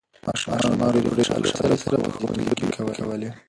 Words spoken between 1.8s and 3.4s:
سره په ښوونځي کې لوبې کولې.